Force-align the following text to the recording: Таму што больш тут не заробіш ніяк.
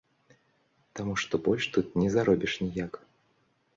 Таму 0.99 1.13
што 1.23 1.33
больш 1.47 1.63
тут 1.75 1.93
не 2.03 2.09
заробіш 2.17 2.53
ніяк. 2.67 2.93